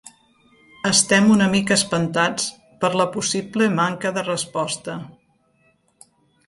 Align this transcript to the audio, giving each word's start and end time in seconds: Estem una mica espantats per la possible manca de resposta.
Estem 0.91 1.27
una 1.33 1.49
mica 1.51 1.75
espantats 1.77 2.47
per 2.85 2.91
la 3.03 3.07
possible 3.19 3.69
manca 3.83 4.15
de 4.19 4.27
resposta. 4.33 4.99